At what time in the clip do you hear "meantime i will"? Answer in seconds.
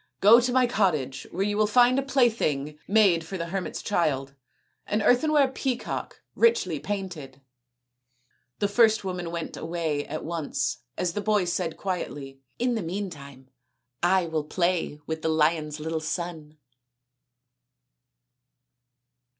12.81-14.45